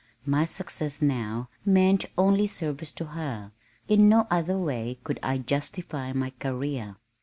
[0.25, 3.51] My success now meant only service to her.
[3.87, 6.95] In no other way could I justify my career.